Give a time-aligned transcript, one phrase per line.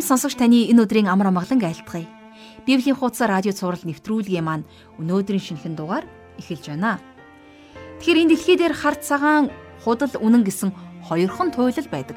[0.00, 2.08] Ирхэм сонсогч таны энэ өдрийн амар амгалан айлтгая.
[2.64, 4.64] Библийн хуудас радио цаураар нэвтрүүлгийн маань
[4.96, 6.08] өнөөдрийн шинэхэн дугаар
[6.40, 7.04] эхэлж байна.
[8.00, 9.52] Тэгэхээр энэ дэлхий дээр харт цагаан
[9.84, 10.72] худал үнэн гэсэн
[11.04, 12.16] хоёрхан туйлал байдаг.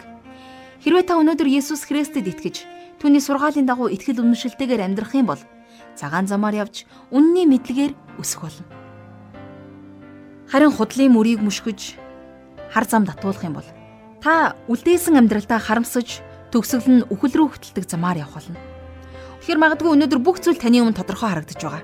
[0.80, 2.64] Хэрвээ та өнөөдөр Есүс Христэд итгэж
[3.04, 5.44] түүний сургаалын дагуу итгэл үнэмшилтэйгээр амьдрах юм бол
[6.00, 8.64] цагаан замаар явж үнний мэдлэгээр өсөх болно.
[10.48, 12.00] Харин худлын мөрийг мушгиж
[12.72, 13.68] хар зам татуулах юм бол
[14.24, 18.62] та үлдээсэн амьдралдаа харамсаж төгсгөл нь үхэл рүү хөтэлдэг замаар явах болно.
[19.42, 21.84] Тэгэхээр магадгүй өнөөдөр бүх зүйл таны өмнө тодорхой харагдаж байгаа.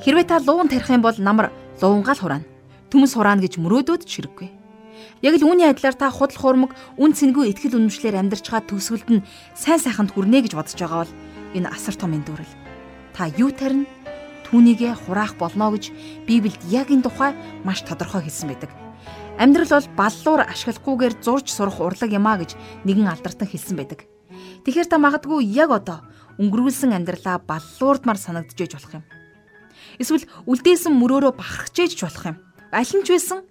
[0.00, 1.50] Хэрвээ та луун тарих юм бол намар
[1.82, 2.46] луунгаал хураана.
[2.88, 4.48] Төмс хураана гэж мөрөөдөөд чирэггүй.
[5.20, 9.24] Яг л үүний адилаар та худал хуурмаг үн цэнгүй ихтгэл үнэмшлэр амьдарч чад төгсгөлд нь
[9.52, 11.12] сайн сайханд хүрнэ гэж бодож байгаа бол
[11.52, 12.54] энэ асар том эндүрэл.
[13.12, 13.84] Та юу тарина?
[14.48, 15.92] Түүнийгэ хураах болно гэж
[16.24, 17.36] Библиэд яг энэ тухай
[17.66, 18.72] маш тодорхой хэлсэн байдаг.
[19.38, 22.56] Амьдрал бол баллуур ашиглахгүйгээр зурж сурах урлаг юмаа гэж
[22.88, 24.08] нэгэн алдартай хэлсэн байдаг.
[24.64, 26.02] Тэгэхээр та магадгүй яг одоо
[26.40, 29.04] өнгөрүүлсэн амьдралаа баллуурдмар санагдчихэж болох юм.
[30.00, 32.36] Эсвэл үлдээсэн мөрөөрөө бахархжээж болох юм.
[32.72, 33.44] Аль нь ч байсан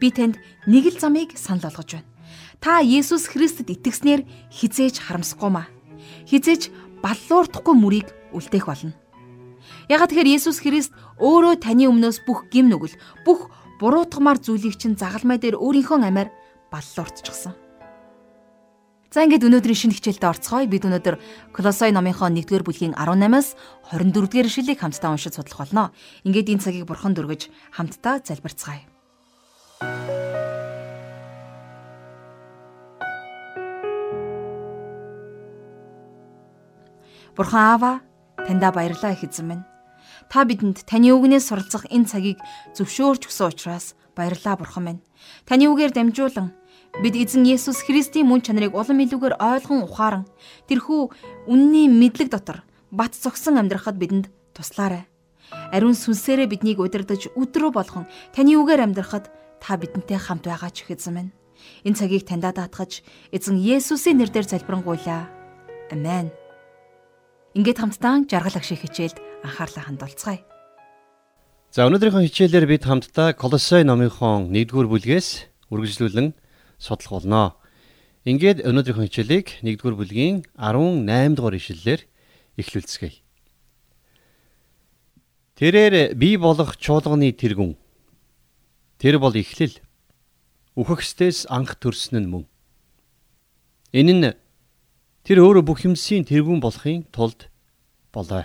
[0.00, 2.08] би танд нэг л замыг санал болгож байна.
[2.60, 5.66] Та Есүс Христэд итгэснээр хизээж харамсахгүй маа.
[6.30, 6.70] Хизээж
[7.02, 8.94] баллуурдахгүй мөрийг үлдээх болно.
[9.90, 15.38] Ягаад тэгэхээр Есүс Христ өөрөө таны өмнөөс бүх гим нүгэл, бүх буруутгамаар зүйлийг чинь загалмай
[15.38, 16.32] дээр өөрийнхөө амиар
[16.72, 17.54] баллууртчихсан.
[19.12, 20.68] За ингээд өнөөдрийн шинэ хичээлдээ орцгоё.
[20.68, 21.16] Бид өнөөдөр
[21.56, 23.56] Колосой номынхоо 1-р бүлгийн 18-аас
[23.94, 25.94] 24-р ишлэлийг хамтдаа уншиж судлах болно.
[26.28, 28.84] Ингээд энэ цагийг бурхан дүргэж хамтдаа залбирцгаая.
[37.36, 37.92] Бурхан Аава,
[38.36, 39.75] таньда баярлалаа их эзэн минь.
[40.30, 42.38] Та бидэнд таны үгнээс суралцах энэ цагийг
[42.74, 45.04] зөвшөөрч өгсөн учраас баярлалаа бурхан минь.
[45.46, 46.50] Таны үгээр дамжуулан
[47.02, 50.24] бид эзэн Есүс Христийн мөн чанарыг улам илүүгээр ойлгон ухааран
[50.66, 54.26] тэрхүү үнний мэдлэг дотор бат зогсон амьдрахад бидэнд
[54.56, 55.06] туслаарай.
[55.70, 58.04] Ариун сүнсээрээ биднийг удирдах өдрөө болгон
[58.34, 59.30] таны үгээр амьдрахад
[59.62, 61.30] та бидэнтэй хамт байгаа ч их эзэн минь.
[61.84, 65.30] Энэ цагийг таньда даатгаж эзэн Есүсийн нэрээр залбирanгуйлаа.
[65.92, 66.32] Амен.
[67.54, 70.42] Ингээд хамтдаа жаргал агшиг хичээлд анхаарлаа хандуулцгаая.
[71.70, 75.28] За өнөөдрийнхөө хичээлээр бид хамтдаа Колосой номынхон 1-р бүлгээс
[75.70, 76.34] үргэлжлүүлэн
[76.82, 77.54] судлах болно.
[78.26, 82.00] Ингээд өнөөдрийнхөө хичээлийг 1-р бүлгийн 18 дугаар ишлэлээр
[82.58, 83.22] эхлүүлцгээе.
[85.56, 87.76] Тэрээр бий болох чуулганы тэргүн
[89.00, 89.80] тэр бол эхлэл
[90.76, 92.44] үхэгсдээс анх төрсөн нь мөн.
[93.96, 94.32] Энэ нь
[95.24, 97.48] тэр өөрөө бүх юмсийн тэргүүн болохын тулд
[98.12, 98.44] болоо.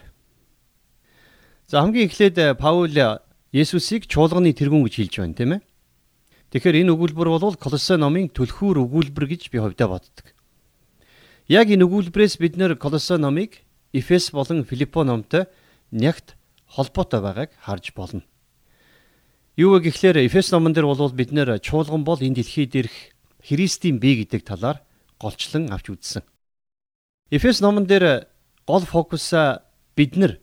[1.71, 3.23] За хамгийн эхлээд э, Паул э,
[3.55, 5.61] Есүсийг чуулганы тэргүүн гэж хэлж байна тийм ээ.
[6.51, 10.35] Тэгэхээр энэ өгүүлбэр бол Колоссе номын түлхүүр өгүүлбэр гэж би хувьдаа боддог.
[11.47, 13.63] Яг энэ өгүүлбэрээс бид нэр Колоссе номыг
[13.95, 15.47] Эфес болон Филиппо номтой
[15.95, 16.35] нягт
[16.67, 18.27] холбоотой байгааг харж болно.
[19.55, 23.15] Юу вэ гэхлээр Эфес номон дээр бол бид нэр чуулган бол энэ дэлхий дээрх
[23.47, 24.83] Христийн бие гэдэг талаар
[25.23, 26.27] голчлон авч үзсэн.
[27.31, 28.27] Эфес номон дээр
[28.67, 29.31] гол фокус
[29.95, 30.35] бид нар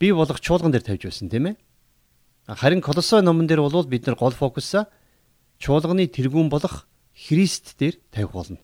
[0.00, 1.56] бий болох чуулган дээр тавьж байсан тийм ээ.
[2.48, 4.88] Харин Колосой номон дээр бол бид нар гол фокусаа
[5.60, 8.58] чуулганы тэргүүн болох Христ дээр тавих болно.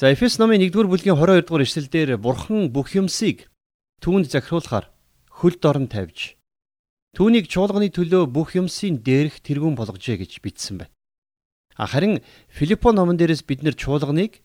[0.00, 3.52] За Эфес номын 1-р бүлгийн 22 дугаар эшлэлдэр Бурхан бүх юмсыг
[4.00, 4.88] түүнд захируулахаар
[5.28, 6.40] хөлд орон тавьж
[7.12, 10.94] түүнийг чуулганы төлөө бүх юмсийн дээрх тэргүүн болгожээ гэж бичсэн байна.
[11.76, 14.40] Харин Филиппо номон дээрээс бид нэр чуулганыг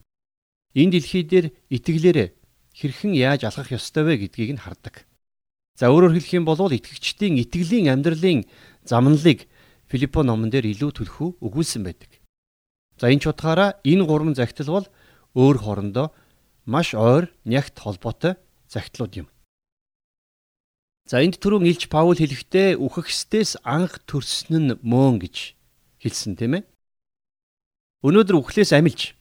[0.75, 2.29] энэ дэлхий дээр итгэлээрээ
[2.75, 5.07] хэрхэн яаж алхах ёстой вэ гэдгийг нь хардаг.
[5.75, 8.47] За өөрөөр хэлэх юм бол итгэгчдийн итгэлийн амьдралын
[8.87, 9.51] замналыг
[9.91, 12.23] Филиппо номон дээр илүү төлхөө өгүүлсэн байдаг.
[12.95, 14.87] За энэ ч утгаараа энэ гурван загтал бол
[15.35, 16.15] өөр хоорондоо
[16.65, 18.39] маш ойр нягт холбоотой
[18.71, 19.27] загтлууд юм.
[21.05, 25.53] За энд түрүүн Илч Паул хэлэхдээ үхэхстээс анх төрсөн нь мөн гэж
[26.01, 26.63] хэлсэн тийм ээ.
[28.01, 29.13] Өнөөдөр үхлээс амилж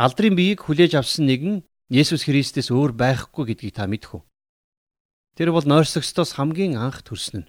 [0.00, 4.22] алдрын биеийг хүлээж авсан нэгэн Есүс Христэс өөр байхгүй гэдгийг та мэдэх үү?
[5.38, 7.48] Тэр бол нойрсогчдоос хамгийн анх төрсөн нь.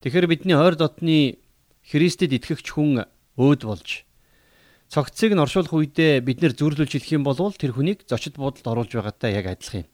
[0.00, 1.36] Тэгэхээр бидний ойр дотны
[1.84, 3.04] Христэд итгэгч хүн
[3.36, 4.08] өөд болж
[4.88, 8.88] цогцыг нь оршуулах үедээ бид нэр зүрлүүлж хэлэх юм бол тэр хүнийг зочид буудалд оруулж
[8.88, 9.90] байгаатай яг адилхан юм.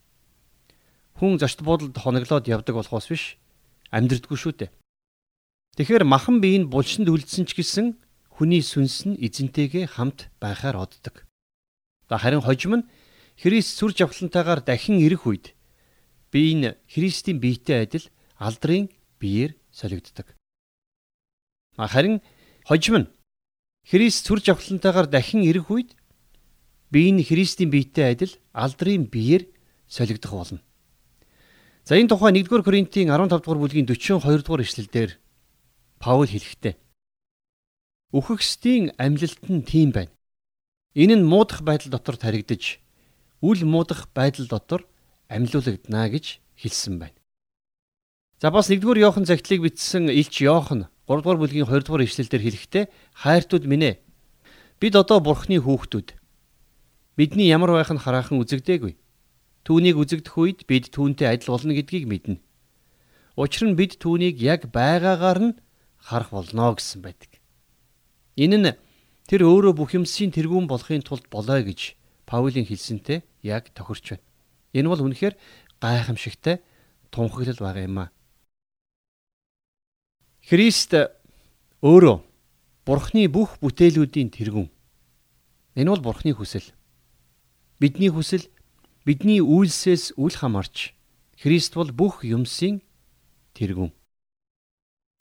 [1.18, 3.24] Хүн зочид буудалд хоноглоод явдаг болохоос биш
[3.90, 4.70] амьдрдаггүй шүү дээ.
[5.82, 7.98] Тэгэхээр махан бие нь булшинд үлдсэн ч гэсэн
[8.38, 11.26] хүний сүнс нь эзэнтэйгээ хамт байхаар оддог.
[12.06, 12.88] Харин хожим нь
[13.34, 15.56] Христ сүр жавхлантайгаар дахин ирэх үед
[16.32, 18.08] би энэ Христийн биетэй адил
[18.40, 18.88] алдрын
[19.20, 20.26] биеэр солигддог.
[21.76, 22.20] Харин
[22.64, 23.08] хожим нь
[23.84, 25.90] Христ сүр жавхлантайгаар дахин ирэх үед
[26.90, 29.46] бие нь Христийн биетэй адил алдрын биеэр
[29.88, 30.60] солигдох болно.
[31.84, 35.10] За энэ тухай 1-р Коринтын 15 дугаар бүлгийн 42 дугаар ишлэлдэр
[35.98, 36.74] Паул хэлэхдээ
[38.12, 40.12] Үхэгсдийн амьлалт нь тийм байна.
[40.94, 42.76] Энэ нь муудах байдал дотор таригдж,
[43.40, 44.84] үл муудах байдал дотор
[45.32, 47.18] амьлуулагдана гэж хэлсэн байна.
[48.42, 52.84] За бас 1-р Иохан загтлыг бичсэн Илч Иохан 3-р бүлгийн 2-р ишлэлдэр хэлэхдээ
[53.24, 53.94] хайртууд минь ээ
[54.82, 56.18] бид одоо бурхны хүүхдүүд
[57.16, 58.98] бидний ямар байх нь хараахан үзэгдээгүй.
[59.62, 62.42] Түүнийг үзэгдэх үед бид түүнтэй адил болно гэдгийг мэднэ.
[63.38, 65.58] Учир нь бид түүнийг яг байгаагаар нь
[66.02, 67.38] харах болно гэсэн байдаг.
[68.34, 68.74] Энэ нь
[69.30, 71.94] тэр өөрөө бүх юмсийн тэргүүн болохын тулд болоо гэж
[72.26, 74.26] Паулийн хэлсэнтэй яг тохирч байна.
[74.72, 75.36] Энэ бол үнэхээр
[75.80, 76.60] гайхамшигтай
[77.12, 78.08] тунхаглал байгаа юм аа.
[80.42, 80.96] Христ
[81.84, 82.18] өөрөө
[82.82, 84.68] Бурхны бүх бүтээлүүдийн тэргүүн.
[85.78, 86.66] Энэ бол Бурхны хүсэл.
[87.78, 88.50] Бидний хүсэл
[89.06, 90.94] бидний үйлсээс үл хамаарч
[91.38, 92.82] Христ бол бүх юмсийн
[93.54, 93.90] тэргүүн.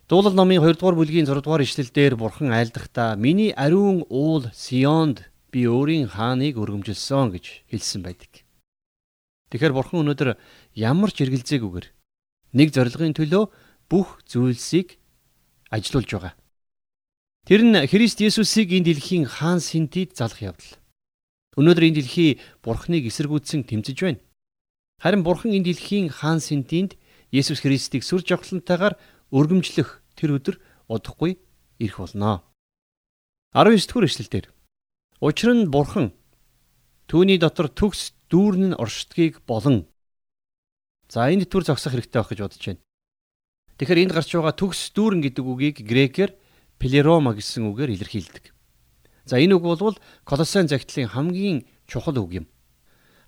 [0.06, 5.66] Дуулал номын 2 дугаар бүлгийн 6 дугаар ишлэлдэр бурхан айлдахдаа миний ариун уул Сионд би
[5.66, 8.41] өөрийн хааныг өргөмжилсөн гэж хэлсэн байдаг.
[9.52, 10.40] Тэгэхээр бурхан өнөөдөр
[10.72, 11.86] ямар ч эргэлзээгүйгээр
[12.56, 13.44] нэг зорилгын төлөө
[13.92, 14.96] бүх зүйлсийг
[15.68, 16.34] ажилуулж байгаа.
[17.44, 20.80] Тэр нь Христ Есүсийг энэ дэлхийн хаан синтид залах явдал.
[21.60, 24.24] Өнөөдөр энэ дэлхий Бурхныг эсэргүүцсэн тэмцэж байна.
[25.04, 26.96] Харин Бурхан энэ дэлхийн хаан сэнтинд
[27.28, 28.96] Есүс Христийг сүр жавхлантайгаар
[29.28, 30.56] өргөмжлөх тэр өдөр
[30.88, 31.36] удахгүй
[31.76, 32.40] ирэх болно.
[33.52, 34.46] 19 дэх эшлэлдэр
[35.20, 36.16] Учир нь Бурхан
[37.04, 39.92] түүний дотор төгс дүүрэн оршдгийг болон
[41.12, 42.80] За энэ төр зогсох хэрэгтэй байх гэж бодож байна.
[43.76, 46.32] Тэгэхээр энд гарч байгаа төгс дүүрэн гэдэг үгийг грекээр
[46.80, 48.48] плерома гэсэн үгээр илэрхийлдэг.
[49.28, 52.46] За энэ үг бол Колосын загтлын хамгийн чухал үг юм.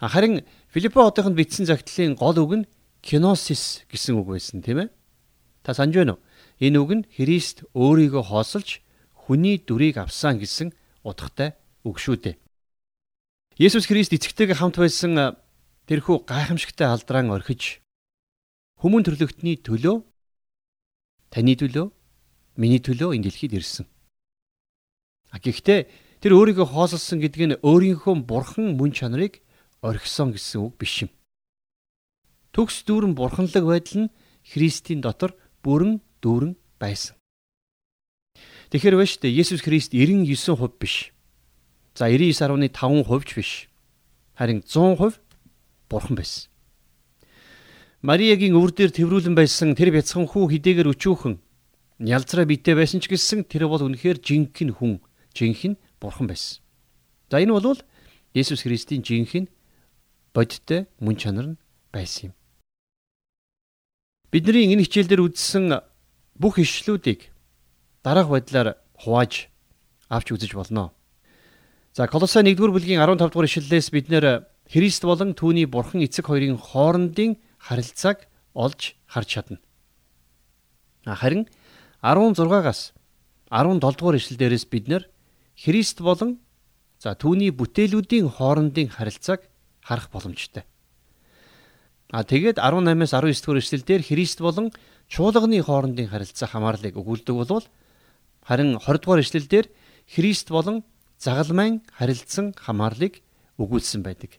[0.00, 2.68] Харин Филиппо хотынд бичсэн загтлын гол үг нь
[3.04, 4.88] киносис гэсэн үг байсан тийм ээ.
[5.60, 6.24] Та санаж байна уу?
[6.64, 8.80] Энэ үг нь Христ өөрийгөө хоосолж
[9.12, 10.72] хүний дүрийг авсан гэсэн
[11.04, 11.52] утгатай
[11.84, 12.36] үг шүү дээ.
[13.54, 15.38] Есүс Христ эцэгтэйгээ хамт байсан
[15.86, 17.78] тэрхүү гайхамшигтай алдран орхиж
[18.82, 20.02] хүмүүн төрлөختний төлөө
[21.30, 21.86] таны төлөө
[22.58, 23.86] миний төлөө энэ дэлхийд ирсэн.
[25.30, 25.86] А гэхдээ
[26.18, 29.38] тэр өөрийгөө хоосолсон гэдэг нь өөрийнхөө бурхан мөн чанарыг
[29.86, 31.14] орхисон гэсэн үг биш юм.
[32.50, 34.12] Төгс дүүрэн бурханлаг байдал нь
[34.42, 37.14] Христийн дотор бүрэн дүүрэн байсан.
[38.74, 41.13] Тэгэхээр байна шүү дээ Есүс Христ 99% биш.
[41.94, 43.68] За 99.5% ч биш.
[44.34, 45.14] Харин 100%
[45.88, 46.50] бурхан байсан.
[48.02, 51.38] Мариягийн өвөр дээр тэврүүлэн байсан тэр бяцхан хүү хідээгээр өчүүхэн
[52.02, 54.98] ялцраа битэй байсан ч гэсэн тэр бол үнэхээр жинхэнэ хүн
[55.32, 56.60] жинхэнэ бурхан байсан.
[57.30, 57.78] За энэ бол
[58.34, 59.48] Есүс Христийн жинхэнэ
[60.34, 61.60] бодиттой мөн чанар нь
[61.94, 62.32] байсан юм.
[64.34, 65.78] Бидний энэ хичээлдэр үзсэн
[66.34, 67.30] бүх ишлүүдийг
[68.02, 69.46] дараах байдлаар хувааж
[70.10, 70.90] авч үзэж болно.
[71.94, 76.58] За Колосай 1-р бүлгийн 15 дугаар ишлэлээс бид нэр Христ болон түүний бурхан эцэг хоёрын
[76.58, 79.58] хоорондын харилцааг олж харж чадна.
[81.06, 81.46] Харин
[82.02, 82.90] 16-аас
[83.46, 85.06] 17 дугаар ишлэлдээрээс бид нэр
[85.54, 86.42] Христ болон
[86.98, 89.46] за түүний бүтээлүүдийн хоорондын харилцааг
[89.78, 90.66] харах боломжтой.
[92.10, 94.74] А тэгээд 18-аас 19 дугаар эшлэлдэр Христ болон
[95.06, 97.62] чуулганы хоорондын харилцаа хамаарлыг өгүүлдэг болвол
[98.42, 99.70] харин 20 дугаар эшлэлдэр
[100.10, 100.82] Христ болон
[101.24, 103.24] загалмайн харилцсан хамаарлыг
[103.56, 104.36] өгүүлсэн байдаг.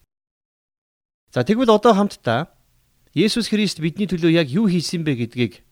[1.34, 2.54] За тэгвэл одоо хамтдаа
[3.16, 5.64] Есүс Христ бидний төлөө яг юу хийсэн бэ гэдгийг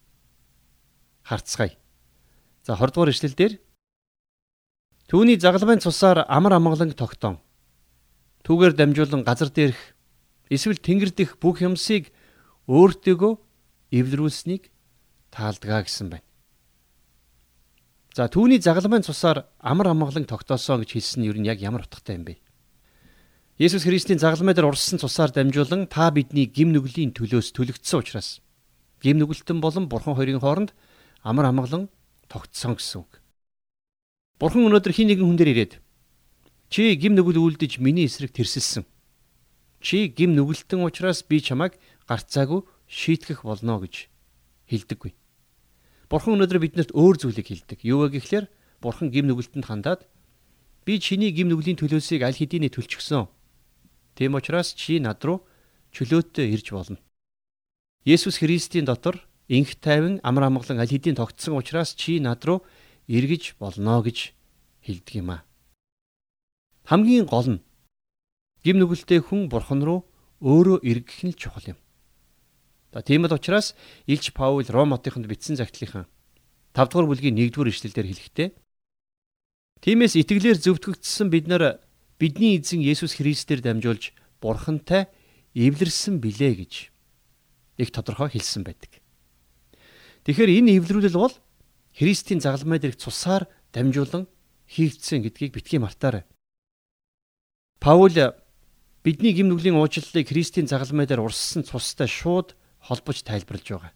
[1.22, 1.78] харцгаая.
[2.66, 3.54] За 20 дугаар эшлэлдэр
[5.14, 7.38] Түүний загалмайн цусаар амар амгалан тогтоон.
[8.48, 9.78] Түүгээр дамжуулан газар дээрх
[10.50, 12.10] эсвэл тэнгэр дэх бүх юмсыг
[12.66, 13.34] өөртөөгөө
[13.94, 14.72] эвлэрүүлсэнийг
[15.30, 16.26] таалдгаа гэсэн байна.
[18.14, 22.22] За түүний загалмайн цусаар амар амгалан тогтоосон гэж хэлсэн нь юу нь яг ямар утгатай
[22.22, 22.38] юм бэ?
[23.58, 28.38] Есүс Христийн загалмай дээр урссан цусаар дамжуулан та бидний гим нүглийн төлөөс төлөгдсөн учраас
[29.02, 30.78] гим нүгэлтэн болон бурхан хоёрын хооронд
[31.26, 31.90] амар амгалан
[32.30, 33.18] тогтсон гэсэн үг.
[34.38, 35.74] Бурхан өнөөдөр хин нэгэн хүн дээр ирээд
[36.70, 38.86] чи гим нүгэл үлдэж миний эсрэг тэрсэлсэн.
[39.82, 44.06] Чи гим нүгэлтэн учраас би чамайг гарцаагүй шийтгэх болно гэж
[44.70, 45.18] хэлдэггүй.
[46.14, 47.82] Бурхан өнөөдөр биднэрт өөр зүйлийг хэлдэг.
[47.82, 48.46] Юу вэ гэхлээр
[48.86, 50.06] Бурхан гим нүгэлтэнд хандаад
[50.86, 53.26] би чиний гим нүглийн төлөөсийг аль хэдийн төлчихсөн.
[54.14, 55.42] Тийм учраас чи над руу
[55.90, 57.02] чөлөөтэй ирж болно.
[58.06, 62.62] Есүс Христийн дотор инх тайван амар амгалан аль хэдийн тогтсон учраас чи над руу
[63.10, 64.38] эргэж болно гэж
[64.86, 65.42] хэлдэг юм аа.
[66.86, 67.64] Хамгийн гол нь
[68.62, 70.06] Гим нүгэлтэй хүн бурхан руу
[70.46, 71.83] өөрөө эргэх нь чухал юм.
[72.94, 73.74] За тийм л учраас
[74.06, 76.06] Илч Паул Ром хотынд бичсэн загтлынхан
[76.78, 78.50] 5 дугаар бүлгийн 1 дугаар ишлэлдэр хэлэхдээ
[79.82, 81.82] Тиймээс итгэлээр зөвтгөгдсөн бид нар
[82.22, 85.10] бидний эзэн Есүс Христээр дамжуулж бурхантай
[85.58, 86.74] эвлэрсэн билээ гэж
[87.82, 89.04] их тодорхой хэлсэн байдаг.
[90.24, 91.36] Тэгэхээр энэ эвлэрүүлэл бол
[91.98, 94.30] Христийн загалмай дээрх цусаар дамжуулан
[94.72, 96.24] хийгдсэн гэдгийг битгий мартаарай.
[97.84, 98.16] Паул
[99.04, 103.94] бидний гим нүглийн уучлалыг Христийн загалмай дээр урссан цустай шууд холбож тайлбарлаж байгаа.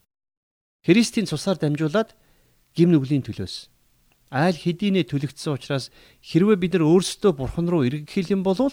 [0.87, 2.15] Христийн цусаар дамжуулаад
[2.71, 3.67] гим нүглийн төлөөс
[4.31, 5.91] айл хэдийнэ төлөгдсөн учраас
[6.23, 8.71] хэрвээ бид нар өөрсдөө бурхан руу эргэх юм бол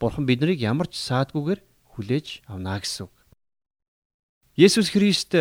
[0.00, 1.60] бурхан биднийг ямар ч саадгүйгээр
[1.92, 3.14] хүлээж авна гэсэн үг.
[4.56, 5.32] Есүс Христ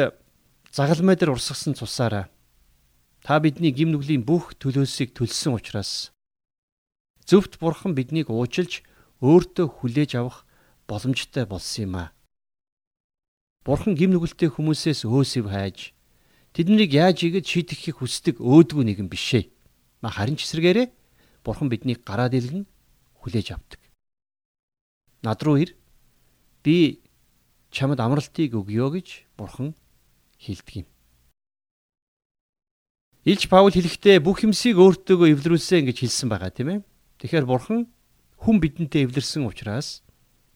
[0.71, 2.27] загалмай дээр урсгасан цусаараа
[3.23, 6.11] та бидний гим нүглийн бүх төлөөсийг төлсөн учраас
[7.23, 8.83] зөвхт бурхан биднийг уучлж
[9.23, 10.43] өөртөө хүлээж авах
[10.87, 12.05] боломжтой болсон юм а.
[13.61, 15.93] Бурхан гим нүгэлтэй хүмүүсээс өөсөв хайж
[16.57, 19.53] тэднийг яаж игэж шийтгэхийг хүсдэг өөдгөө нэгэн бишээ.
[20.01, 20.89] Харин ч эсрэгээрээ
[21.45, 22.65] бурхан биднийг гараад илгэн
[23.21, 23.77] хүлээж авдаг.
[25.21, 25.77] Над руу ир.
[26.65, 27.05] Би
[27.69, 29.77] чамд амралтыг өгье гэж бурхан
[30.41, 30.87] хэлдэг юм.
[33.29, 36.79] Илж Паул хэлэхдээ бүх юмсыг өөртөөгөө эвлэрүүлсэн гэж хэлсэн байгаа тийм ээ.
[37.21, 37.85] Тэгэхээр бурхан
[38.41, 40.01] хүн бидэнтэй эвлэрсэн учраас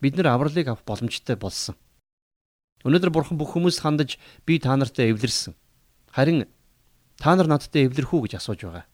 [0.02, 1.78] бид нар авралыг авах боломжтой болсон.
[2.86, 5.58] Өнөөдөр бурхан бүх хүмүүст хандаж би та нартай эвлэрсэн.
[6.14, 6.46] Харин
[7.18, 8.86] та нар надтай эвлэрэх үү гэж асууж байгаа.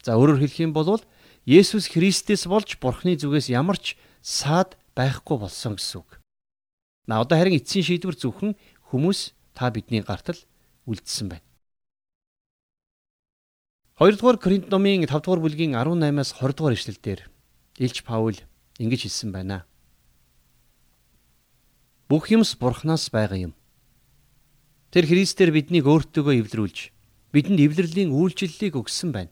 [0.00, 1.04] За өөрөөр хэлэх юм бол
[1.44, 6.20] Есүс Христэс болж бурханы зүгээс ямар ч саад байхгүй болсон гэсэн үг.
[7.04, 8.56] На одоо харин эцсийн шийдвэр зөвхөн
[8.88, 10.36] хүмүүс та бидний гартал
[10.88, 11.44] үлдсэн байна.
[14.00, 17.20] 2 дугаар Коринт номын 5 дугаар бүлгийн 18-аас 20 дугаар ишлэлдэр
[17.76, 18.36] Илч Паул
[18.80, 19.68] ингэж хэлсэн байна.
[22.10, 23.52] Бүх юмс Бурханаас байгаа юм.
[24.90, 26.90] Тэр Христээр биднийг өөртөөгөө эвлэрүүлж
[27.30, 29.30] бидэнд эвлэрлийн үйлчлэлийг өгсөн байна.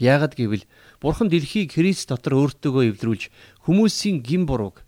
[0.00, 0.64] Яагад гэвэл
[0.96, 3.28] Бурхан дэлхийг Христ дотор өөртөөгөө эвлэрүүлж
[3.68, 4.80] хүмүүсийн гин бурууг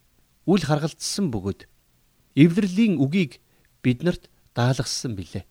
[0.49, 1.68] үл харгалзсан бөгөөд
[2.33, 3.44] эвлэрлийн үгийг
[3.85, 5.44] биднэрт даалгасан билээ.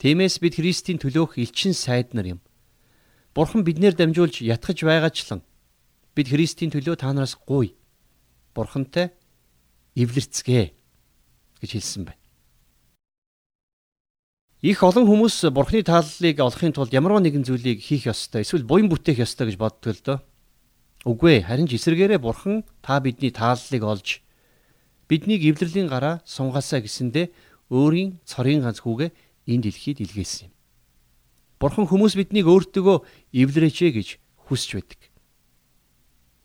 [0.00, 2.40] Тиймээс бид Христийн төлөөх элчин сайд нар юм.
[3.36, 5.44] Бурхан биднээр дамжуулж ятгах байгаачлан
[6.16, 7.76] бид Христийн төлөө та нараас гуй.
[8.56, 9.12] Бурхантай
[9.94, 10.64] эвлэрцгээ
[11.62, 12.22] гэж хэлсэн байна.
[14.64, 19.20] Их олон хүмүүс Бурханы тааллыг олохын тулд ямар нэгэн зүйлийг хийх ёстой, эсвэл буян бүтээх
[19.20, 20.18] ёстой гэж боддог л доо.
[21.04, 24.24] Үгүй ээ, харин ч эсэргээрээ Бурхан та бидний тааллыг олж
[25.04, 27.28] биднийг эвлэрлийн гараа сунгаасаа гэсэндэ
[27.68, 29.12] өөрийн цорын ганц хүүгээ
[29.52, 30.52] энэ дэлхийд илгээсэн юм.
[31.60, 33.04] Бурхан хүмүүс биднийг өөртөөгөө
[33.36, 34.08] эвлэрээч гэж
[34.48, 35.00] хүсч байдаг.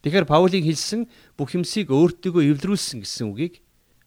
[0.04, 1.02] Тэгэхээр Паулийн хэлсэн
[1.36, 3.60] бүх юмсыг өөртөөгөө эвлэрүүлсэн гэсэн үгийг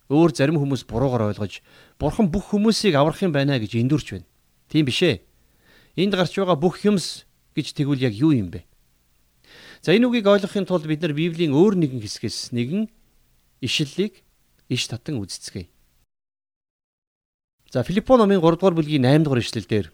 [0.08, 1.60] өөр зарим хүмүүс буруугаар ойлгож
[2.00, 4.28] Бурхан бүх хүмүүсийг аврах юм байна гэж эндүрч байна.
[4.72, 5.20] Тийм биш ээ.
[6.00, 8.64] Энд гарч байгаа бүх юмс гэж тэгвэл яг юу юм бэ?
[9.84, 12.88] За энэ үгийг ойлгохын тулд бид нар Библийн өөр нэгэн хэсгээс нэгэн
[13.60, 14.24] ишлэлийг
[14.72, 15.68] иш татан үздэцгээе.
[17.72, 19.92] За Филиппо номын 3 дугаар бүлгийн 8 дугаар ишлэлдэр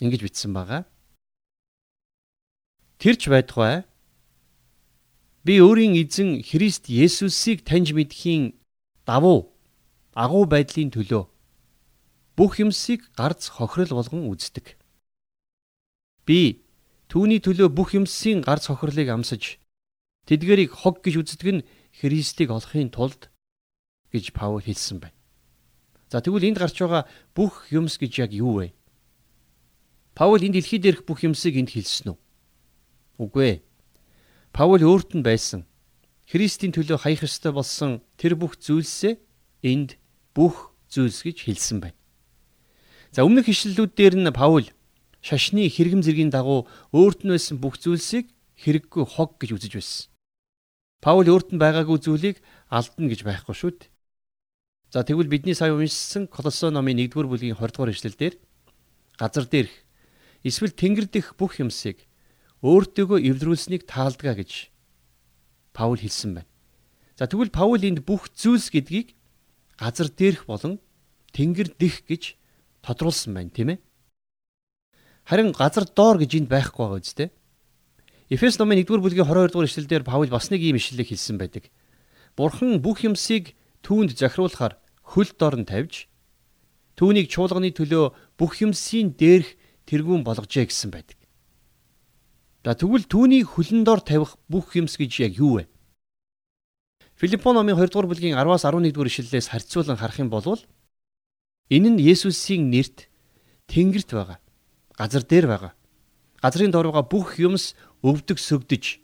[0.00, 0.88] ингэж бичсэн байгаа.
[2.96, 3.84] Тэрч байдгаа
[5.46, 8.58] би өөрийн эзэн Христ Есүсийг таньж мэдхийн
[9.06, 9.54] давуу
[10.10, 11.22] агуу байдлын төлөө
[12.34, 14.74] бүх юмсыг гарц хохирол болгон үздэг.
[16.26, 16.66] Би
[17.06, 19.62] түүний төлөө бүх юмсын гарц хохирлыг амсаж
[20.26, 23.30] тэдгэрийг хог гэж үздэг нь Христийг олохын тулд
[24.10, 25.14] гэж Паул хэлсэн байна.
[26.10, 27.06] За тэгвэл энд гарч байгаа
[27.38, 28.74] бүх юмс гэж яг юу вэ?
[30.18, 32.18] Паул энэ дэлхий дээрх бүх юмсыг энд хэлсэн үү?
[33.22, 33.65] Үгүй ээ.
[34.56, 35.68] Паул өөрт нь байсан
[36.24, 39.20] Христийн төлөө хаях ёстой болсон тэр бүх зүйлсээ
[39.60, 40.00] энд
[40.32, 42.00] бүх зүйлс гэж хэлсэн байна.
[43.12, 44.64] За өмнөх ишлэлүүд дээр нь Паул
[45.20, 46.64] шашны хэрэгм зэргийн дагуу
[46.96, 50.08] өөрт нь байсан бүх зүйлсийг хэрэггүй хог гэж үзэж байсан.
[51.04, 52.40] Паул өөрт нь байгаагүй зүйлийг
[52.72, 53.92] алдна гэж байхгүй шүү дээ.
[54.88, 58.40] За тэгвэл бидний сая уншсан Колосон номын 1-р бүлгийн 20 дугаар эшлэлдэр
[59.20, 59.74] газар дээрх
[60.48, 62.05] эсвэл тэнгэр дэх бүх юмсыг
[62.66, 64.74] өөртөөгөө эвлэрүүлсэнийг таалдгаа гэж
[65.70, 66.50] Паул хэлсэн байна.
[67.14, 69.14] За тэгвэл Паул энд бүх зүйлс гэдгийг
[69.78, 70.82] газар дээрх болон
[71.30, 72.34] тэнгэр дэх гэж
[72.82, 73.78] тодруулсан байна, тийм ээ?
[75.30, 77.28] Харин газар доор гэж энд байхгүй байгаа үстэй.
[78.32, 81.70] Эфес номын 1-р бүлгийн 22 дугаар эшлэлдэр Паул бас нэг ийм ишлэлийг хэлсэн байдаг.
[82.34, 83.54] Бурхан бүх юмсыг
[83.86, 84.74] түүнд захируулахаар
[85.06, 86.10] хөл дор нь тавьж
[86.98, 89.54] түүнийг чуулганы төлөө бүх юмсийн дээрх
[89.86, 91.18] тэргүүн болгожээ гэсэн байдаг.
[92.66, 95.70] За тэгвэл түүний хөлн дор тавих бүх юмс гэж яг юу вэ?
[97.14, 100.58] Филиппо номын 2 дугаар бүлгийн 10-аас 11 дугаар ишлэлээс харьцуулан харах юм бол
[101.70, 103.06] энэ нь Есүсийн нэрт
[103.70, 104.42] Тэнгэрт байгаа.
[104.98, 105.72] Газар дээр байгаа.
[106.42, 108.98] Газрын дор байгаа бүх юмс өвдөг сөгдөж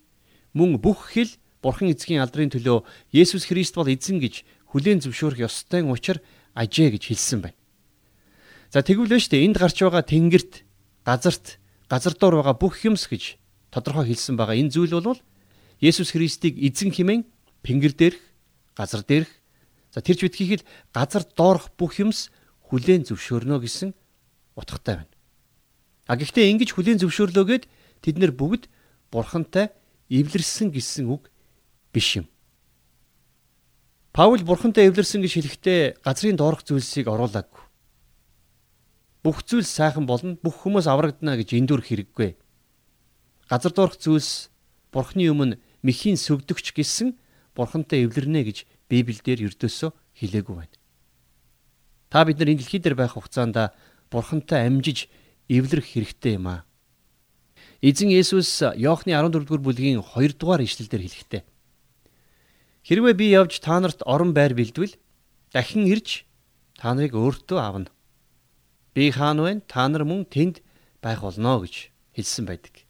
[0.59, 1.31] мөн бүх хэл
[1.62, 2.83] Бурхан эзгийн алдрын төлөө
[3.14, 4.42] Есүс Христ бол эзэн гэж
[4.75, 6.19] хүлээн зөвшөөрөх ёстой учир
[6.59, 7.59] ажээ гэж хэлсэн байна.
[8.75, 10.66] За тэгвэл нь дээ энд гарч байгаа тэнгэрт
[11.07, 13.38] газарт газар дор байгаа бүх юмс гэж
[13.73, 14.61] тодорхой хэлсэн байгаа.
[14.61, 15.21] Энэ зүйл бол
[15.81, 17.25] Есүс Христийг эзэн хэмээн
[17.64, 18.21] пингэр дээрх,
[18.76, 19.33] газар дээрх
[19.91, 22.29] за тэрч битгийхэл газар доорх бүх юмс
[22.69, 23.91] хүлээн зөвшөөрнө гэсэн
[24.55, 25.14] утгатай байна.
[26.07, 27.64] А гэхдээ ингэж хүлээн зөвшөөрлөөгээд
[28.05, 28.69] тэд нэр бүгд
[29.11, 29.73] бурхантай
[30.12, 31.33] эвлэрсэн гэсэн үг
[31.91, 32.29] биш юм.
[34.12, 37.64] Паул бурхантай эвлэрсэн гэж хэлэхдээ газрын доорх зүйлсийг оруулаагүй.
[39.25, 42.42] Бүх зүйл сайхан болно, бүх хүмүүс аврагдана гэж эндүр хэрэггүй
[43.51, 44.51] газар доорх зүйлс
[44.93, 47.17] бурхны өмнө мэхийн сүгдөгч гэсэн
[47.57, 48.59] бурхантай эвлэрнэ гэж
[48.91, 50.77] Библиэлд ердөөсөө хэлээгүй байна.
[52.13, 53.73] Та бид нар энэ дэлхий дээр байх хугацаанд
[54.13, 55.09] бурхантай амжиж
[55.49, 56.61] эвлэрэх хэрэгтэй юм аа.
[57.81, 61.43] Эзэн Есүс Иохны 14 дугаар бүлгийн 2 дугаар ишлэлдэр хэлэхдээ
[62.83, 64.99] Хэрвээ би явж та нарт орон байр бэлдвэл
[65.55, 66.27] дахин ирж
[66.75, 67.91] та нарыг өөртөө авна.
[68.95, 69.63] Би хаан вэ?
[69.71, 70.67] Та нар мөн тэнд
[70.99, 72.83] байх болно гэж хэлсэн байдаг.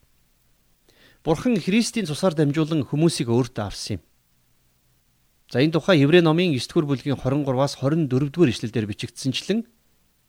[1.22, 4.02] Бурхан Христийн цусаар дамжуулан хүмүүсийг өөртөө авсан юм.
[5.52, 9.62] За энэ тухай Еврей номын 9-р бүлгийн 23-аас 24-р ишлэлдэр бичигдсэнчлэн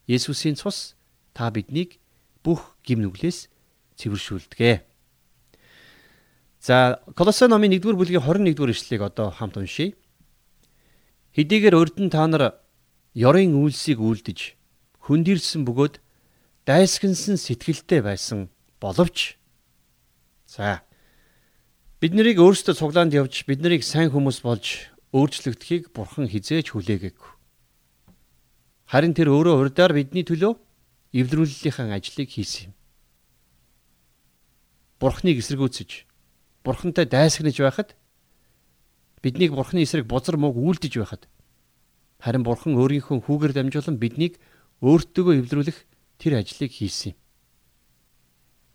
[0.06, 0.94] Есүсийн цус
[1.34, 1.98] та биднийг
[2.46, 3.50] бүх гим нүглээс
[3.98, 4.86] цэвэршүүлдэг.
[6.62, 9.98] За Колосе номын 1-р бүлгийн 21-р ишлэлийг одоо хамт уншийе.
[11.34, 12.62] Хэдийгээр нь та нар
[13.18, 14.54] ёрын үйлсийг үйлдэж
[15.10, 15.98] хөндөрсөн бөгөөд
[16.70, 19.42] дайсагнсан сэтгэлтэй байсан боловч
[20.54, 20.86] За.
[21.98, 27.32] Бид нарыг өөрсдөө цуглаанд явж бид нарыг сайн хүмүүс болж өөрчлөгдөхийг бурхан хизээж хүлээгээгүй.
[28.86, 30.54] Харин тэр өөрөө урдаар бидний төлөө
[31.18, 32.74] эвлэрүүллийнхаа ажлыг хийсэн юм.
[35.02, 36.06] Бурхныг эсэргүүцэж,
[36.62, 37.98] бурхантай дайсагнаж байхад
[39.26, 41.26] биднийг бурхны эсрэг бузар мууг үйлдэж байхад
[42.22, 44.38] харин бурхан өөрийнхөө хүүгээр дамжуулан биднийг
[44.86, 45.78] өөртөөгөө эвлэрүүлэх
[46.22, 47.20] тэр ажлыг хийсэн юм.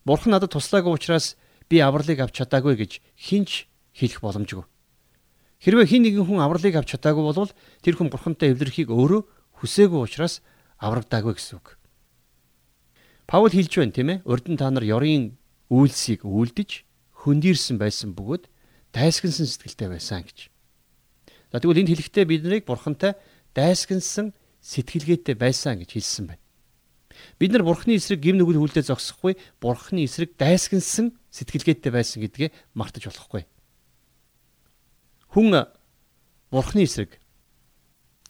[0.03, 4.65] Бурхан надад туслаагүй учраас би авралыг авч чадаагүй гэж хинч хэлэх боломжгүй.
[5.61, 7.53] Хэрвээ хин нэгэн хүн авралыг авч чадаагүй бол
[7.85, 9.23] тэр хүн бурхантай эвлэрхийг өөрөө
[9.61, 10.41] хүсээгүй учраас
[10.79, 11.77] аврагдаагүй гэсэн үг.
[13.29, 14.23] Паул хэлж байна тийм ээ.
[14.25, 15.37] Урд нь та нар ёрын
[15.69, 16.87] үйлсийг үйлдэж
[17.27, 18.49] хөндөрсөн байсан бөгөөд
[18.95, 20.39] дайсагнсан сэтгэлтэй байсан гэж.
[21.53, 23.19] За тэгвэл энд хэлэхдээ бид нарыг бурхантай
[23.53, 24.33] дайсагнсан
[24.65, 26.48] сэтгэлгээтэй байсан гэж хэлсэн байна.
[27.39, 33.09] Бид нар бурхны эсрэг гим нүгэл хүлдээ зогсохгүй бурхны эсрэг дайсагнсан сэтгэлгээтэй байсан гэдгээ мартаж
[33.09, 33.47] болохгүй.
[35.35, 35.69] Хүн
[36.51, 37.21] бурхны эсрэг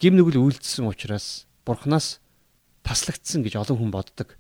[0.03, 2.21] гим нүгэл үйлдэлсэн учраас бурхнаас
[2.83, 4.39] таслагдсан гэж олон хүн боддог.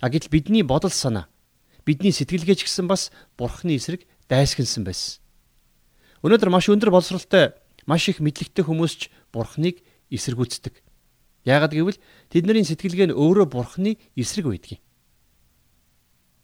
[0.00, 1.28] А гэтэл бидний бодол санаа
[1.84, 5.20] бидний сэтгэлгээч гэсэн бас бурхны эсрэг дайсагнсан байсан.
[6.22, 7.56] Өнөөдөр маш өндөр боловсралтай
[7.88, 9.80] маш их мэдлэгтэй хүмүүс ч бурхныг
[10.12, 10.74] эсэргүүцдэг.
[11.44, 11.98] Яагад гэвэл
[12.28, 14.78] тэдний сэтгэлгээ нь өөрөө бурхны эсрэг байдаг.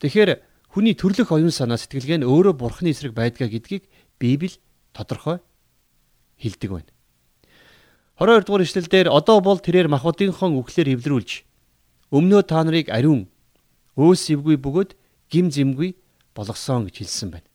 [0.01, 0.41] Тэгэхээр
[0.73, 3.85] хүний төрлөх оюун санаа сэтгэлгээ нь өөрөө бурхны эсрэг байдгаа гэдгийг
[4.17, 4.57] Библи
[4.97, 5.45] тодорхой
[6.41, 6.91] хэлдэг байна.
[8.17, 11.45] 22 дугаар ишлэлдэр одоо бол тэрээр махбодынхон үхлээр эвлэрүүлж
[12.17, 13.29] өмнөө та нарыг ариун
[13.97, 14.97] өөс эвгүй бөгөөд
[15.29, 15.97] гим зэмгүй
[16.33, 17.49] болгосон гэж хэлсэн байна.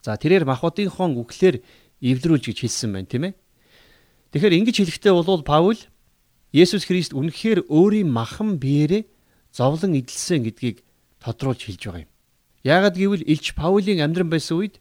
[0.00, 1.60] За тэрээр махбодынхон үхлээр
[2.00, 3.34] эвлэрүүлж гэж хэлсэн байна тийм ээ.
[4.32, 5.78] Тэгэхээр ингэж хэлэхдээ бол Паул
[6.52, 9.08] Есүс Христ үнэхээр өөрийн махан биеэрээ
[9.52, 10.84] зовлон эдэлсэн гэдгийг
[11.20, 12.12] тодруулж хэлж байгаа юм.
[12.64, 14.80] Яагад гэвэл Илч Паулийн амьдран байсан үед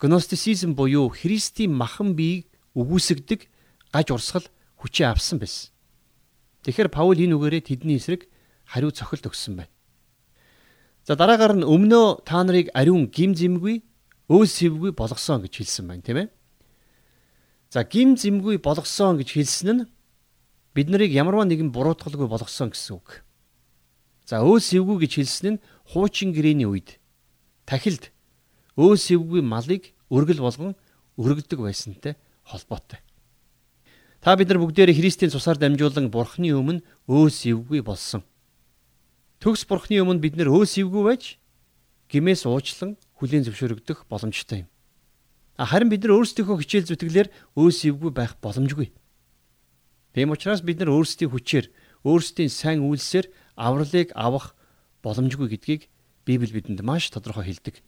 [0.00, 3.48] гностицизм буюу Христийн махан биеийг үгүйсгдэг
[3.92, 4.46] гаж урсгал
[4.80, 5.72] хүчээ авсан байсан.
[6.64, 8.28] Тэгэхээр Паул энэ үгээрээ тэдний эсрэг
[8.64, 9.72] хариу цохилт өгсөн байна.
[11.06, 13.84] За дараагаар нь өмнөө та нарыг ариун гим зэмгүй
[14.26, 16.28] өөс сэвгүй болгосон гэж хэлсэн байна тийм ээ.
[17.70, 19.86] За гим зэмгүй болгосон гэж хэлсэн нь
[20.74, 23.26] бид нарыг ямарваа нэгэн буруутгалгүй болгосон гэсэн үг.
[24.26, 26.98] За өөс эвгүй гэж хэлсэн нь хуучин гэрээний үед
[27.66, 28.14] тахилд
[28.78, 30.74] өөс эвгүй малыг өргөл болгон
[31.18, 32.14] өргөдөг байсантай
[32.46, 33.02] холбоотой.
[34.22, 38.22] Та бид нар бүгдээр Христийн цусаар дамжуулан Бурхны өмнө өөс эвгүй болсон.
[39.42, 41.38] Төгс Бурхны өмнө бид нар өөс эвгүй байж
[42.10, 44.68] гимээс уучлан хүлийн зөвшөөрөгдөх боломжтой юм.
[45.56, 48.92] Харин бид нар өөрсдийнхөө хичээл зүтгэлээр өөс ивгүй байх боломжгүй.
[50.12, 51.72] Тийм учраас бид нар өөрсдийн хүчээр,
[52.04, 54.52] өөрсдийн сайн үйлсээр авралыг авах
[55.00, 55.88] боломжгүй гэдгийг
[56.28, 57.80] Библи бидэнд маш тодорхой хэлдэг.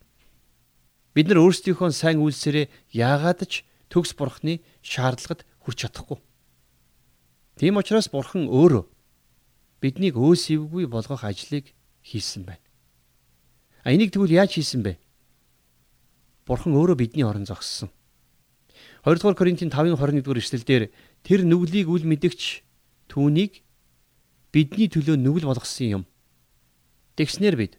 [1.13, 6.21] Бид нар өөрсдийнхөө сайн үйлсээрээ яагаад ч төгс бурхны шаардлагад хүрч чадахгүй.
[7.59, 8.87] Тийм учраас бурхан өөрөө
[9.83, 11.75] биднийг өөс ивгүй болгох ажлыг
[12.07, 12.65] хийсэн байна.
[13.83, 15.01] А энийг тэгвэл яаж хийсэн бэ?
[16.49, 17.93] Бурхан өөрөө бидний орон зогссон.
[19.05, 20.83] 2 дугаар Коринтын 5:21 дугаар эшлэлдэр
[21.21, 22.65] тэр нүглийг үл мэдэгч
[23.13, 23.61] түүнийг
[24.49, 26.03] бидний төлөө нүгэл болгосон юм.
[27.21, 27.77] Тэгснэр бид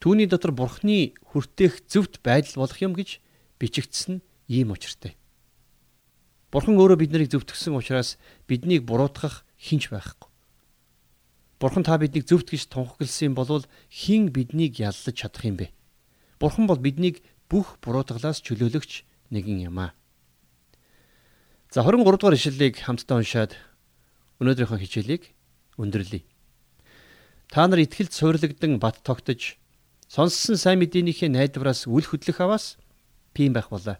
[0.00, 3.20] түүний дотор бурхны хүртээх зөвхт байдал болох юм гэж
[3.60, 5.20] бичигдсэн ийм учиртай.
[6.48, 8.16] Бурхан өөрөө бид нарыг зөвтгсөн учраас
[8.48, 10.32] биднийг буруутгах хинч байхгүй.
[11.60, 15.68] Бурхан та биднийг зөвт гэж тунхагласан бол хин биднийг яллаж чадах юм бэ?
[16.40, 19.02] Бурхан бол биднийг бүх буруутгалаас чөлөөлөгч
[19.34, 19.90] нэгэн юм аа.
[21.74, 23.58] За 23 дугаар ишлэлийг хамтдаа уншаад
[24.38, 25.22] өнөөдрийнхөө хичээлийг
[25.82, 26.22] өндөрлөе.
[27.50, 29.58] Та нар итгэлд суйрлагдсан бат тогтож
[30.06, 32.78] сонссон сайн мэдээнийхээ найдвараас үл хөдлөх аваас
[33.34, 33.98] пиим байх болоо.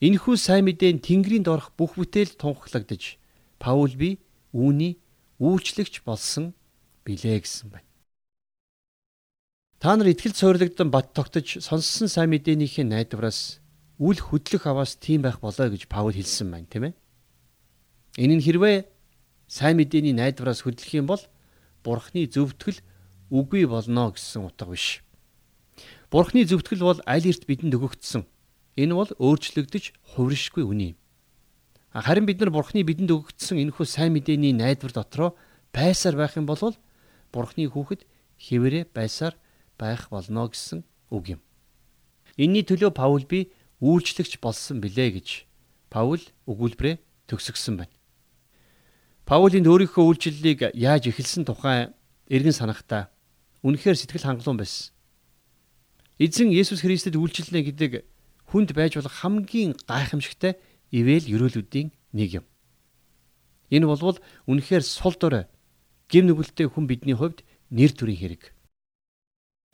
[0.00, 3.20] Энэхүү сайн мэдээ нь Тэнгэрийн дорх бүх бүтээл тунхаглагдж
[3.62, 4.18] Паул би
[4.50, 4.98] үүний
[5.38, 6.56] үйлчлэгч болсон
[7.06, 7.91] билээ гэсэн байна.
[9.82, 13.58] Та нар итгэл суйрлагдсан бат тогтож сонссон сайн мэдээнийхээ найдвараас
[13.98, 16.94] үл хөдлөх аваас тийм байх болоо гэж Паул хэлсэн байна, тийм ээ.
[18.22, 18.86] Энэ нь хэрвээ
[19.50, 21.22] сайн мэдээний найдвараас хөдлөх юм бол
[21.82, 22.78] Бурхны зөвтгөл
[23.34, 25.02] үгүй болно гэсэн утга биш.
[26.14, 28.22] Бурхны зөвтгөл бол аль эрт бидэнд өгөгдсөн
[28.76, 30.98] Энэ бол өөрчлөгдөж хувиршгүй үнэ юм.
[31.92, 35.36] Харин бид нар Бурхны бидэнд өгөгдсөн энэхүү сайн мэдээний найдвар дотроо
[35.76, 36.72] байсаар байх юм бол
[37.32, 38.08] Бурхны хүүхэд
[38.40, 39.36] хэвээрээ байсаар
[39.82, 41.40] байх болно гэсэн үг юм.
[42.38, 43.50] Энийний төлөө Паул би
[43.82, 45.28] үйлчлэгч болсон билээ гэж
[45.90, 47.94] Паул өгүүлбэрээ төгсгсөн байна.
[49.26, 51.90] Паулын өөрийнхөө үйлчлэлийг яаж эхэлсэн тухай
[52.30, 53.10] эргэн санахдаа
[53.66, 54.94] үнэхээр сэтгэл хангалуун байсан.
[56.22, 57.92] Эзэн Есүс Христэд үйлчлэнэ гэдэг
[58.50, 60.58] хүнд байж болох хамгийн гайхамшигтай
[60.90, 62.44] ивэл ерөөлүүдийн нэг юм.
[63.72, 65.48] Энэ болвол үнэхээр сул дорой
[66.12, 67.40] гим нүгэлтэй хүн бидний хувьд
[67.72, 68.42] нэр төрийн хэрэг.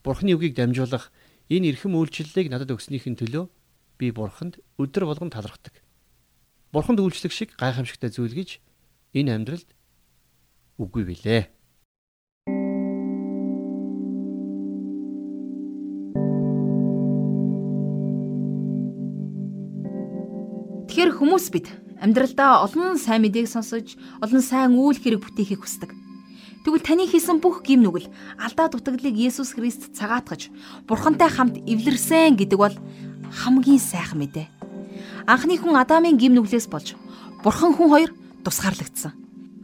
[0.07, 1.11] Бурхны үгийг дамжуулах
[1.51, 3.51] энэ эрхэм үйлчлэлийг надад өгснөхийн төлөө
[3.99, 5.75] би Бурханд өдөр болгон талархдаг.
[6.71, 8.63] Бурханд үйлчлэх шиг гайхамшигтай зүйл гэж
[9.19, 9.69] энэ амьдралд
[10.79, 11.51] үгүй билээ.
[20.87, 25.91] Тэгэхээр хүмүүс бид амьдралдаа олон сайн мэдээг сонсож, олон сайн үйл хэрэг бүтээхийг хүсдэг.
[26.65, 30.51] Тэгвэл таны хийсэн бүх гим нүгэл алдаа дутагдлыг Есүс Христ цагаатгаж,
[30.89, 32.77] Бурхантай хамт эвлэрсэн гэдэг бол
[33.31, 34.47] хамгийн сайхан мэдээ.
[35.29, 36.97] Анхны хүн Адамын гим нүглээс болж
[37.45, 38.11] Бурхан хүн хоёр
[38.43, 39.13] тусгаарлагдсан.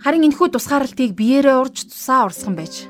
[0.05, 2.87] Харин энэхүү тусгаарлалтыг биеэрээ урж тусаа урсган байж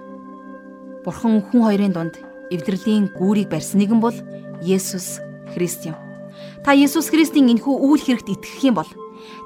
[1.06, 2.18] Бурхан хүн хоёрын дунд
[2.50, 4.16] эвдрлийн гүүрийг барьсан нэгэн бол
[4.60, 5.22] Есүс
[5.54, 5.96] Христ юм.
[6.66, 8.90] Та Есүс Христийн энэхүү үйл хэрэгт итгэх юм бол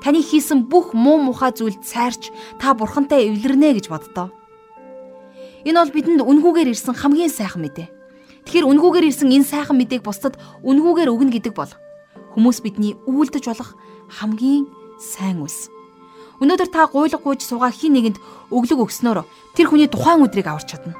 [0.00, 4.32] таны хийсэн бүх муу мухай зүйлд цайрч та бурхантай эвлэрнэ гэж боддоо.
[5.66, 7.88] Энэ бол бидэнд үнгүүгээр ирсэн хамгийн сайхан мэдээ.
[8.46, 11.72] Тэгэхээр үнгүүгээр ирсэн энэ сайхан мэдээг бусдад үнгүүгээр өгнө гэдэг бол
[12.38, 13.74] хүмүүс бидний үйлдэж болох
[14.08, 14.70] хамгийн
[15.02, 15.66] сайн үс.
[16.38, 18.18] Өнөөдөр та гуйлга гүйж суугаа хин нэгэнд
[18.54, 19.26] өглөг өгснөөр
[19.58, 20.94] тэр хүний тухайн өдрийг аварч чадна.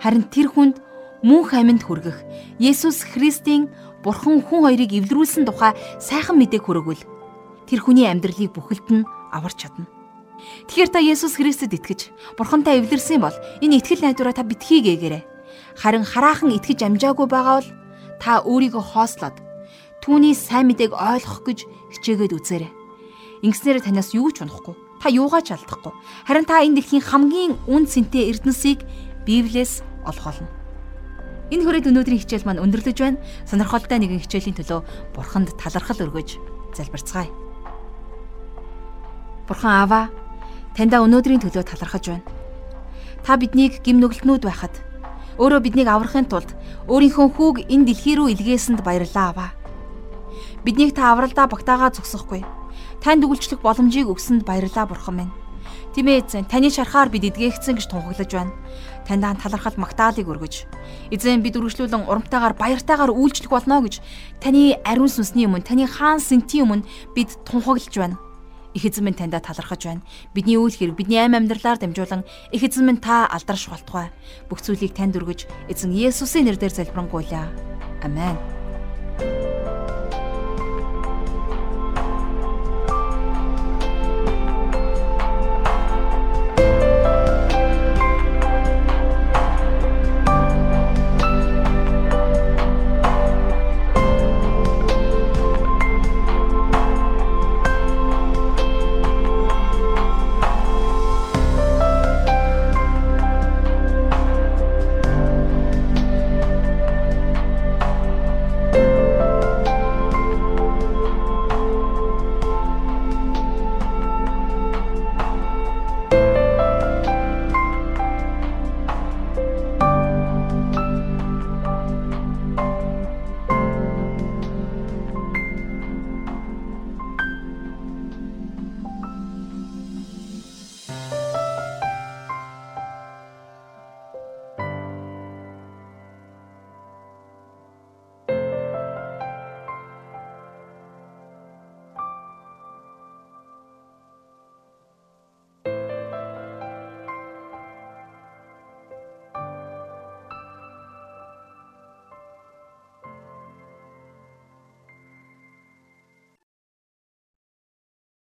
[0.00, 0.80] Харин тэр хүнд
[1.20, 2.24] мөнх амьд хүргэх
[2.56, 3.68] Есүс Христийн
[4.00, 7.04] Бурхан хүн хоёрыг эвлэрүүлсэн тухай сайхан мэдээг хүргвэл
[7.68, 9.99] тэр хүний амьдралыг бүхэлд нь аварч чадна.
[10.68, 12.00] Тэгэхээр та Есүс Христэд итгэж
[12.38, 15.26] Бурхантай эвлэрсэн бол энэ итгэл найдвараа та битгий гээгээрэй.
[15.76, 17.70] Харин хараахан итгэж амжаагүй байгаа бол
[18.22, 19.36] та өөрийгөө хоослоод
[20.04, 21.58] түүний сайн мэдээг ойлгох гэж
[21.96, 22.72] хичээгээд үзээрэй.
[23.44, 24.76] Ингэснээр танаас юу ч унахгүй.
[25.00, 25.92] Та юугаа ч алдахгүй.
[26.28, 28.84] Харин та энэ дэлхийн хамгийн үн цэнтэй эрдэнсийг
[29.24, 30.48] Библиэс олох болно.
[31.50, 33.18] Энэ хүрээд өнөөдрийн хичээл маань өндөрлөж байна.
[33.48, 34.80] Сонирхолтой нэгэн хичээлийн төлөө
[35.16, 36.36] Бурханд талархал өргөж
[36.76, 37.32] залбирцгаая.
[39.50, 40.00] Бурхан Аава,
[40.76, 42.26] таньда өнөөдрийн төлөө талархаж байна.
[43.24, 44.74] Та биднийг гим нүгэлтнүүд байхад
[45.40, 46.50] өөрөө биднийг аврахын тулд
[46.88, 49.48] өөрийнхөө хүүг энэ дэлхий рүү илгээсэнд баярлалаа Аава.
[50.64, 52.44] Биднийг та авралдаа багтаагаа зогсохгүй.
[53.00, 55.32] Танд өгүүлчлэх боломжийг өгсөнд баярлалаа Бурхан минь.
[55.96, 58.52] Тимээ таны шарахаар бид эдгээгцэн гэж тунхаглаж байна
[59.10, 60.54] таньдаа талархал магтаалыг өргөж
[61.10, 63.98] эзэн бид үргэлжлүүлэн урамтайгаар баяртайгаар үйлчлэх болно гэж
[64.38, 66.86] таны ариун сүнсний өмнө таны хаан сэнтийн өмнө
[67.18, 68.22] бид тунхаглаж байна.
[68.74, 70.02] Их эзэн минь таньдаа талархаж байна.
[70.34, 74.14] Бидний үйл хэрэг, бидний аим амьдралаар дамжуулан их эзэн минь та алдарш болтугай.
[74.46, 77.50] Бүх зүйлийг танд өргөж эзэн Есүсийн нэрээр залбирanгуйлаа.
[78.06, 78.59] Амен.